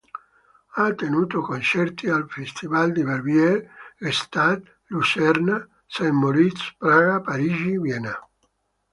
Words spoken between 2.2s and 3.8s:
Festival di Verbier,